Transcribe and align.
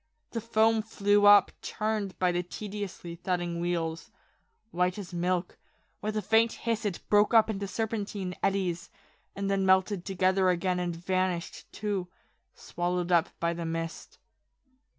The 0.31 0.41
foam 0.41 0.81
flew 0.81 1.27
up, 1.27 1.51
churned 1.61 2.17
by 2.17 2.31
the 2.31 2.41
tediously 2.41 3.13
thudding 3.13 3.59
wheels; 3.59 4.09
white 4.71 4.97
as 4.97 5.13
milk, 5.13 5.59
with 6.01 6.17
a 6.17 6.23
faint 6.23 6.53
hiss 6.53 6.85
it 6.85 7.07
broke 7.07 7.35
up 7.35 7.51
into 7.51 7.67
serpentine 7.67 8.33
eddies, 8.41 8.89
and 9.35 9.47
then 9.47 9.63
melted 9.63 10.03
together 10.03 10.49
again 10.49 10.79
and 10.79 10.95
vanished 10.95 11.71
too, 11.71 12.07
swallowed 12.55 13.11
up 13.11 13.29
by 13.39 13.53
the 13.53 13.63
mist. 13.63 14.17